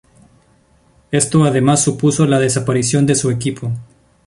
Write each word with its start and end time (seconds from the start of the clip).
Esto 1.11 1.43
además 1.43 1.83
supuso 1.83 2.25
la 2.25 2.39
desaparición 2.39 3.05
de 3.05 3.13
su 3.13 3.29
equipo. 3.29 3.71